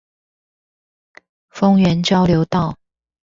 [1.49, 2.75] 豐原交流道